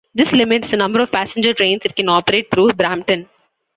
This 0.15 0.33
limits 0.33 0.71
the 0.71 0.77
number 0.77 0.99
of 0.99 1.11
passenger 1.11 1.53
trains 1.53 1.83
that 1.83 1.95
can 1.95 2.09
operate 2.09 2.49
through 2.49 2.69
Brampton. 2.69 3.27